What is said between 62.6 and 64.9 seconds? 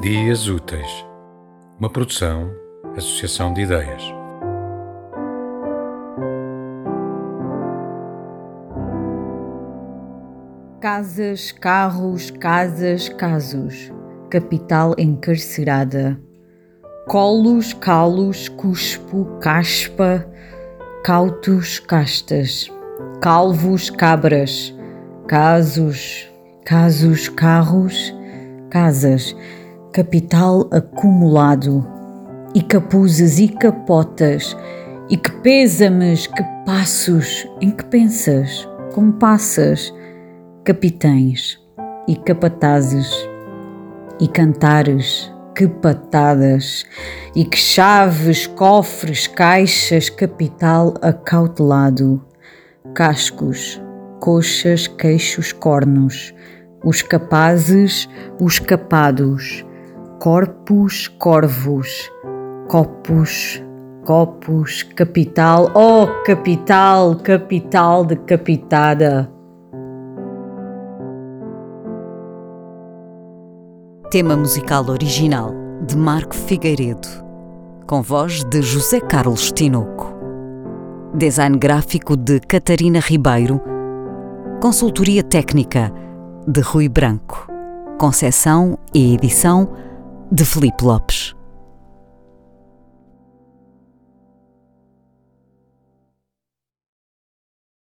copos, copos,